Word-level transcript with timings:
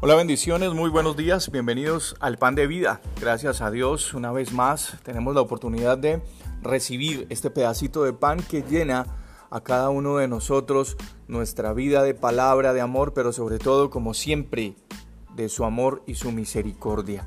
Hola 0.00 0.14
bendiciones, 0.14 0.74
muy 0.74 0.90
buenos 0.90 1.16
días, 1.16 1.50
bienvenidos 1.50 2.14
al 2.20 2.38
Pan 2.38 2.54
de 2.54 2.68
Vida. 2.68 3.00
Gracias 3.20 3.60
a 3.60 3.72
Dios, 3.72 4.14
una 4.14 4.30
vez 4.30 4.52
más 4.52 4.96
tenemos 5.02 5.34
la 5.34 5.40
oportunidad 5.40 5.98
de 5.98 6.22
recibir 6.62 7.26
este 7.30 7.50
pedacito 7.50 8.04
de 8.04 8.12
pan 8.12 8.38
que 8.40 8.62
llena 8.62 9.06
a 9.50 9.60
cada 9.60 9.90
uno 9.90 10.18
de 10.18 10.28
nosotros 10.28 10.96
nuestra 11.26 11.72
vida 11.72 12.04
de 12.04 12.14
palabra, 12.14 12.72
de 12.74 12.80
amor, 12.80 13.12
pero 13.12 13.32
sobre 13.32 13.58
todo, 13.58 13.90
como 13.90 14.14
siempre, 14.14 14.76
de 15.34 15.48
su 15.48 15.64
amor 15.64 16.04
y 16.06 16.14
su 16.14 16.30
misericordia. 16.30 17.26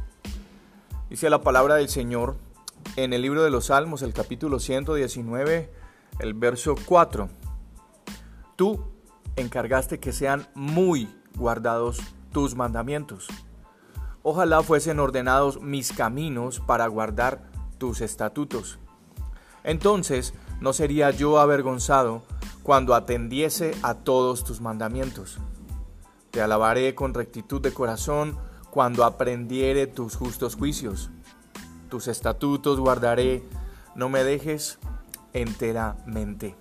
Dice 1.09 1.29
la 1.29 1.41
palabra 1.41 1.75
del 1.75 1.89
Señor 1.89 2.37
en 2.95 3.11
el 3.11 3.21
libro 3.21 3.43
de 3.43 3.49
los 3.49 3.65
Salmos, 3.65 4.01
el 4.01 4.13
capítulo 4.13 4.61
119, 4.61 5.69
el 6.19 6.33
verso 6.35 6.75
4. 6.85 7.27
Tú 8.55 8.81
encargaste 9.35 9.99
que 9.99 10.13
sean 10.13 10.47
muy 10.55 11.09
guardados 11.35 11.99
tus 12.31 12.55
mandamientos. 12.55 13.27
Ojalá 14.23 14.61
fuesen 14.61 14.99
ordenados 14.99 15.61
mis 15.61 15.91
caminos 15.91 16.59
para 16.59 16.87
guardar 16.87 17.49
tus 17.77 18.01
estatutos. 18.01 18.79
Entonces 19.63 20.33
no 20.59 20.73
sería 20.73 21.11
yo 21.11 21.39
avergonzado 21.39 22.23
cuando 22.63 22.93
atendiese 22.93 23.75
a 23.81 23.95
todos 23.95 24.43
tus 24.43 24.61
mandamientos. 24.61 25.39
Te 26.29 26.41
alabaré 26.41 26.95
con 26.95 27.13
rectitud 27.13 27.61
de 27.61 27.73
corazón 27.73 28.37
cuando 28.69 29.03
aprendiere 29.03 29.87
tus 29.87 30.15
justos 30.15 30.55
juicios. 30.55 31.09
Tus 31.89 32.07
estatutos 32.07 32.79
guardaré, 32.79 33.43
no 33.95 34.07
me 34.07 34.23
dejes 34.23 34.79
enteramente. 35.33 36.55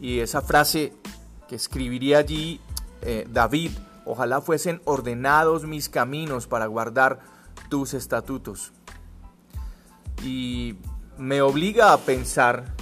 Y 0.00 0.20
esa 0.20 0.42
frase 0.42 0.92
que 1.48 1.56
escribiría 1.56 2.18
allí 2.18 2.60
eh, 3.02 3.26
David 3.28 3.72
Ojalá 4.10 4.40
fuesen 4.40 4.80
ordenados 4.86 5.66
mis 5.66 5.90
caminos 5.90 6.46
para 6.46 6.64
guardar 6.66 7.20
tus 7.68 7.92
estatutos. 7.92 8.72
Y 10.24 10.76
me 11.18 11.42
obliga 11.42 11.92
a 11.92 11.98
pensar 11.98 12.74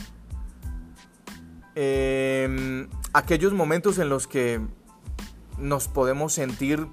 en 1.75 2.89
aquellos 3.13 3.53
momentos 3.53 3.99
en 3.99 4.09
los 4.09 4.29
que 4.29 4.61
nos 5.59 5.89
podemos 5.89 6.33
sentir 6.33 6.87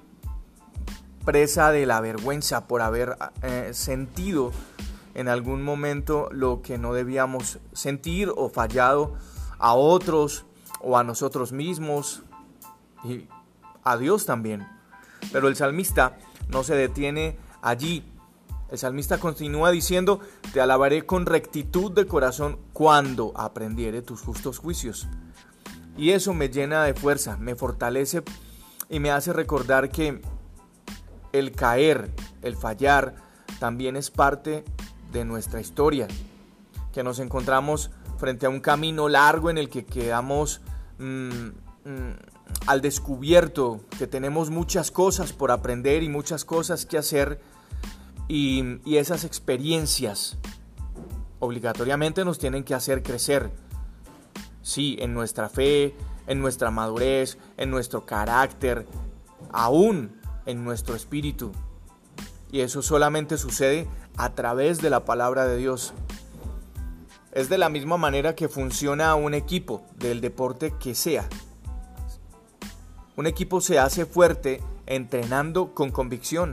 presa 1.24 1.70
de 1.70 1.86
la 1.86 2.00
vergüenza 2.00 2.66
por 2.66 2.82
haber 2.82 3.16
eh, 3.42 3.70
sentido 3.72 4.50
en 5.14 5.28
algún 5.28 5.62
momento 5.62 6.28
lo 6.32 6.60
que 6.60 6.76
no 6.76 6.92
debíamos 6.92 7.60
sentir 7.72 8.32
o 8.34 8.48
fallado 8.48 9.14
a 9.58 9.74
otros 9.74 10.44
o 10.80 10.98
a 10.98 11.04
nosotros 11.04 11.52
mismos. 11.52 12.24
A 13.84 13.96
Dios 13.96 14.26
también. 14.26 14.66
Pero 15.32 15.48
el 15.48 15.56
salmista 15.56 16.16
no 16.48 16.64
se 16.64 16.74
detiene 16.74 17.38
allí. 17.62 18.04
El 18.70 18.78
salmista 18.78 19.18
continúa 19.18 19.70
diciendo, 19.70 20.20
te 20.52 20.60
alabaré 20.60 21.06
con 21.06 21.26
rectitud 21.26 21.92
de 21.92 22.06
corazón 22.06 22.58
cuando 22.72 23.32
aprendiere 23.36 24.02
tus 24.02 24.22
justos 24.22 24.58
juicios. 24.58 25.06
Y 25.96 26.10
eso 26.10 26.34
me 26.34 26.48
llena 26.48 26.84
de 26.84 26.94
fuerza, 26.94 27.36
me 27.36 27.54
fortalece 27.54 28.22
y 28.88 28.98
me 28.98 29.10
hace 29.10 29.32
recordar 29.32 29.90
que 29.90 30.20
el 31.32 31.52
caer, 31.52 32.10
el 32.42 32.56
fallar, 32.56 33.14
también 33.60 33.96
es 33.96 34.10
parte 34.10 34.64
de 35.12 35.24
nuestra 35.24 35.60
historia. 35.60 36.08
Que 36.92 37.02
nos 37.02 37.18
encontramos 37.18 37.90
frente 38.18 38.46
a 38.46 38.48
un 38.48 38.60
camino 38.60 39.08
largo 39.08 39.50
en 39.50 39.58
el 39.58 39.68
que 39.68 39.84
quedamos 39.84 40.60
mm, 40.98 41.48
mm, 41.84 42.14
al 42.66 42.80
descubierto 42.80 43.80
que 43.98 44.06
tenemos 44.06 44.50
muchas 44.50 44.90
cosas 44.90 45.32
por 45.32 45.50
aprender 45.50 46.02
y 46.02 46.08
muchas 46.08 46.44
cosas 46.44 46.86
que 46.86 46.98
hacer 46.98 47.40
y, 48.28 48.80
esas 48.96 49.24
experiencias 49.24 50.38
obligatoriamente 51.40 52.24
nos 52.24 52.38
tienen 52.38 52.64
que 52.64 52.74
hacer 52.74 53.02
crecer. 53.02 53.50
Sí, 54.62 54.96
en 55.00 55.12
nuestra 55.12 55.50
fe, 55.50 55.94
en 56.26 56.40
nuestra 56.40 56.70
madurez, 56.70 57.36
en 57.58 57.70
nuestro 57.70 58.06
carácter, 58.06 58.86
aún 59.52 60.18
en 60.46 60.64
nuestro 60.64 60.94
espíritu. 60.94 61.52
Y 62.50 62.60
eso 62.60 62.80
solamente 62.80 63.36
sucede 63.36 63.86
a 64.16 64.32
través 64.34 64.80
de 64.80 64.88
la 64.88 65.04
palabra 65.04 65.46
de 65.46 65.58
Dios. 65.58 65.92
Es 67.32 67.48
de 67.48 67.58
la 67.58 67.68
misma 67.68 67.98
manera 67.98 68.34
que 68.34 68.48
funciona 68.48 69.14
un 69.16 69.34
equipo 69.34 69.84
del 69.96 70.22
deporte 70.22 70.72
que 70.78 70.94
sea. 70.94 71.28
Un 73.16 73.26
equipo 73.26 73.60
se 73.60 73.78
hace 73.78 74.06
fuerte 74.06 74.60
entrenando 74.86 75.72
con 75.72 75.90
convicción 75.90 76.50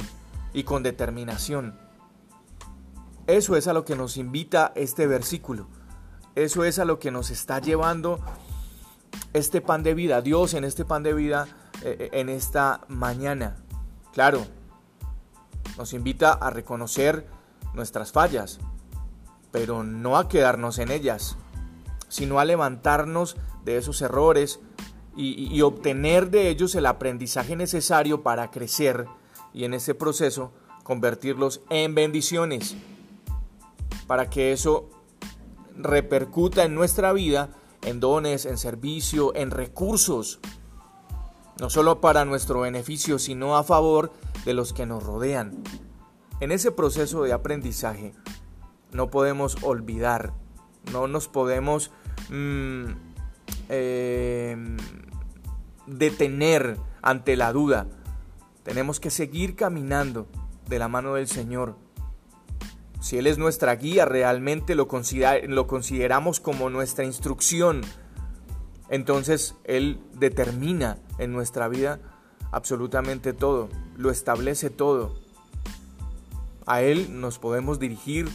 y 0.54 0.64
con 0.64 0.84
determinación. 0.84 1.80
Eso 3.28 3.56
es 3.56 3.68
a 3.68 3.74
lo 3.74 3.84
que 3.86 3.96
nos 3.96 4.18
invita 4.18 4.72
este 4.76 5.08
versículo. 5.08 5.68
Eso 6.36 6.64
es 6.64 6.80
a 6.80 6.86
lo 6.86 7.00
que 7.00 7.12
nos 7.12 7.30
está 7.32 7.60
llevando 7.60 8.20
este 9.34 9.62
pan 9.62 9.84
de 9.84 9.94
vida, 9.94 10.22
Dios 10.22 10.54
en 10.54 10.64
este 10.64 10.86
pan 10.86 11.04
de 11.04 11.14
vida 11.14 11.48
eh, 11.84 11.98
eh, 12.00 12.10
en 12.14 12.30
esta 12.30 12.82
mañana. 12.88 13.58
Claro, 14.14 14.46
nos 15.78 15.94
invita 15.94 16.34
a 16.34 16.50
reconocer 16.50 17.26
nuestras 17.74 18.12
fallas, 18.12 18.60
pero 19.52 19.84
no 19.84 20.18
a 20.18 20.28
quedarnos 20.28 20.80
en 20.80 20.92
ellas, 20.92 21.38
sino 22.08 22.40
a 22.40 22.46
levantarnos 22.46 23.38
de 23.64 23.78
esos 23.78 24.02
errores 24.02 24.60
y, 25.16 25.62
obtener 25.62 26.30
de 26.30 26.50
ellos 26.50 26.74
el 26.76 26.86
aprendizaje 26.86 27.56
necesario 27.56 28.24
para 28.24 28.50
crecer 28.50 29.06
y 29.54 29.66
en 29.66 29.74
ese 29.74 29.94
proceso 29.94 30.52
convertirlos 30.84 31.62
en 31.70 31.94
bendiciones 31.96 32.76
para 34.08 34.30
que 34.30 34.52
eso 34.52 34.90
repercuta 35.76 36.64
en 36.64 36.76
nuestra 36.76 37.14
vida, 37.14 37.50
en 37.82 38.00
dones, 38.00 38.46
en 38.46 38.58
servicio, 38.58 39.36
en 39.36 39.52
recursos, 39.52 40.40
no 41.60 41.70
solo 41.70 42.02
para 42.02 42.26
nuestro 42.26 42.62
beneficio, 42.62 43.20
sino 43.20 43.58
a 43.58 43.64
favor 43.64 44.12
de 44.46 44.54
los 44.54 44.74
que 44.74 44.86
nos 44.86 45.04
rodean. 45.04 45.64
En 46.40 46.52
ese 46.52 46.72
proceso 46.72 47.24
de 47.24 47.34
aprendizaje 47.34 48.14
no 48.92 49.10
podemos 49.10 49.58
olvidar, 49.62 50.34
no 50.92 51.08
nos 51.08 51.28
podemos 51.28 51.92
mm, 52.30 53.11
eh, 53.72 54.58
detener 55.88 56.78
ante 57.02 57.36
la 57.38 57.54
duda. 57.54 57.88
Tenemos 58.64 59.00
que 59.00 59.10
seguir 59.10 59.56
caminando 59.56 60.28
de 60.68 60.78
la 60.78 60.88
mano 60.88 61.16
del 61.16 61.28
Señor. 61.28 61.78
Si 63.00 63.18
Él 63.18 63.26
es 63.26 63.38
nuestra 63.38 63.74
guía, 63.76 64.06
realmente 64.06 64.76
lo, 64.76 64.88
lo 65.48 65.68
consideramos 65.68 66.40
como 66.40 66.70
nuestra 66.70 67.06
instrucción. 67.06 67.82
Entonces 68.90 69.56
Él 69.64 70.02
determina 70.14 71.00
en 71.18 71.32
nuestra 71.32 71.68
vida 71.70 72.00
absolutamente 72.52 73.32
todo, 73.32 73.70
lo 73.96 74.12
establece 74.12 74.70
todo. 74.70 75.16
A 76.66 76.82
Él 76.82 77.22
nos 77.22 77.40
podemos 77.40 77.80
dirigir 77.80 78.30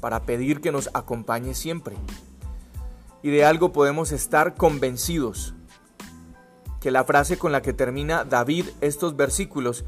para 0.00 0.24
pedir 0.24 0.60
que 0.60 0.70
nos 0.70 0.90
acompañe 0.92 1.54
siempre. 1.54 1.96
Y 3.22 3.30
de 3.30 3.44
algo 3.44 3.72
podemos 3.72 4.12
estar 4.12 4.54
convencidos, 4.54 5.54
que 6.80 6.90
la 6.90 7.04
frase 7.04 7.38
con 7.38 7.52
la 7.52 7.62
que 7.62 7.72
termina 7.72 8.24
David 8.24 8.66
estos 8.80 9.16
versículos 9.16 9.84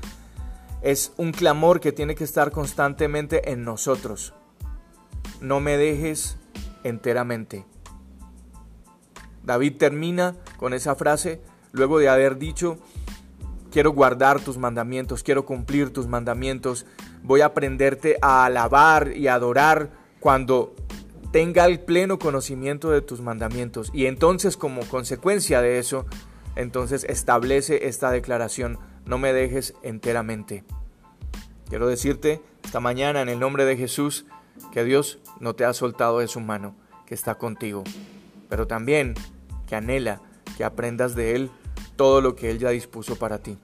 es 0.82 1.12
un 1.16 1.32
clamor 1.32 1.80
que 1.80 1.92
tiene 1.92 2.14
que 2.14 2.24
estar 2.24 2.52
constantemente 2.52 3.50
en 3.50 3.64
nosotros. 3.64 4.34
No 5.40 5.58
me 5.58 5.76
dejes 5.76 6.36
enteramente. 6.84 7.64
David 9.42 9.76
termina 9.78 10.36
con 10.56 10.74
esa 10.74 10.94
frase 10.94 11.40
luego 11.72 11.98
de 11.98 12.08
haber 12.08 12.38
dicho, 12.38 12.78
quiero 13.70 13.92
guardar 13.92 14.40
tus 14.40 14.56
mandamientos, 14.56 15.22
quiero 15.22 15.44
cumplir 15.44 15.92
tus 15.92 16.06
mandamientos, 16.06 16.86
voy 17.22 17.40
a 17.40 17.46
aprenderte 17.46 18.16
a 18.22 18.44
alabar 18.44 19.12
y 19.16 19.26
adorar 19.26 19.90
cuando 20.20 20.74
tenga 21.34 21.66
el 21.66 21.80
pleno 21.80 22.20
conocimiento 22.20 22.92
de 22.92 23.00
tus 23.00 23.20
mandamientos. 23.20 23.90
Y 23.92 24.06
entonces 24.06 24.56
como 24.56 24.82
consecuencia 24.82 25.60
de 25.60 25.80
eso, 25.80 26.06
entonces 26.54 27.02
establece 27.08 27.88
esta 27.88 28.12
declaración, 28.12 28.78
no 29.04 29.18
me 29.18 29.32
dejes 29.32 29.74
enteramente. 29.82 30.62
Quiero 31.68 31.88
decirte 31.88 32.40
esta 32.62 32.78
mañana 32.78 33.20
en 33.20 33.28
el 33.28 33.40
nombre 33.40 33.64
de 33.64 33.76
Jesús 33.76 34.26
que 34.72 34.84
Dios 34.84 35.18
no 35.40 35.56
te 35.56 35.64
ha 35.64 35.72
soltado 35.72 36.20
de 36.20 36.28
su 36.28 36.38
mano, 36.38 36.76
que 37.04 37.16
está 37.16 37.34
contigo, 37.34 37.82
pero 38.48 38.68
también 38.68 39.14
que 39.66 39.74
anhela 39.74 40.20
que 40.56 40.62
aprendas 40.62 41.16
de 41.16 41.34
Él 41.34 41.50
todo 41.96 42.20
lo 42.20 42.36
que 42.36 42.48
Él 42.48 42.60
ya 42.60 42.70
dispuso 42.70 43.16
para 43.16 43.38
ti. 43.40 43.58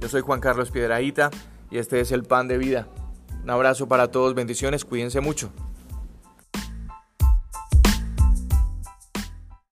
Yo 0.00 0.08
soy 0.08 0.22
Juan 0.22 0.40
Carlos 0.40 0.72
Piedraíta 0.72 1.30
y 1.70 1.78
este 1.78 2.00
es 2.00 2.10
el 2.10 2.24
pan 2.24 2.48
de 2.48 2.58
vida. 2.58 2.88
Un 3.44 3.50
abrazo 3.50 3.86
para 3.86 4.10
todos, 4.10 4.34
bendiciones, 4.34 4.84
cuídense 4.84 5.20
mucho. 5.20 5.52